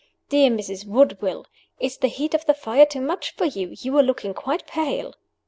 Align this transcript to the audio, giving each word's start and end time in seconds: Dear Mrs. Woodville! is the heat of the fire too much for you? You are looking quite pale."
Dear 0.29 0.49
Mrs. 0.49 0.87
Woodville! 0.87 1.45
is 1.79 1.97
the 1.97 2.07
heat 2.07 2.33
of 2.33 2.43
the 2.47 2.55
fire 2.55 2.87
too 2.87 3.01
much 3.01 3.35
for 3.35 3.45
you? 3.45 3.75
You 3.79 3.95
are 3.99 4.03
looking 4.03 4.33
quite 4.33 4.65
pale." 4.65 5.13